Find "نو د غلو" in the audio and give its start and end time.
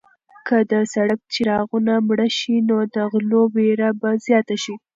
2.69-3.41